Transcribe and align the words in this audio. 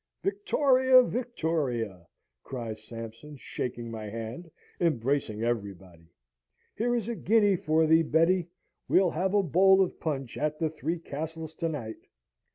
"Victoria, 0.23 1.03
Victoria!" 1.03 2.07
cries 2.41 2.83
Sampson, 2.83 3.37
shaking 3.37 3.91
my 3.91 4.05
hand, 4.09 4.49
embracing 4.79 5.43
everybody. 5.43 6.11
"Here 6.73 6.95
is 6.95 7.07
a 7.07 7.13
guinea 7.13 7.55
for 7.55 7.85
thee, 7.85 8.01
Betty. 8.01 8.47
We'll 8.87 9.11
have 9.11 9.35
a 9.35 9.43
bowl 9.43 9.79
of 9.79 9.99
punch 9.99 10.39
at 10.39 10.57
the 10.57 10.71
Three 10.71 10.97
Castles 10.97 11.53
to 11.53 11.69
night!" 11.69 12.07